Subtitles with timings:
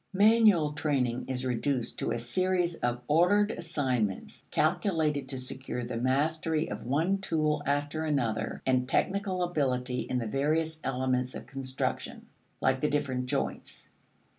[0.13, 6.67] Manual training is reduced to a series of ordered assignments calculated to secure the mastery
[6.71, 12.25] of one tool after another and technical ability in the various elements of construction
[12.61, 13.89] like the different joints.